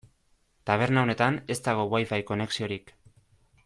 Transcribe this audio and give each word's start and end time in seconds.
Taberna 0.69 1.03
honetan 1.07 1.39
ez 1.55 1.59
dago 1.69 1.87
Wi-Fi 1.93 2.23
konexiorik. 2.33 2.95